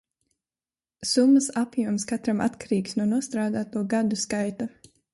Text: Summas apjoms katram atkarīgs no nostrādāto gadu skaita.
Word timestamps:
Summas 1.09 1.51
apjoms 1.61 2.07
katram 2.13 2.43
atkarīgs 2.49 2.99
no 3.03 3.09
nostrādāto 3.15 3.89
gadu 3.97 4.23
skaita. 4.27 4.73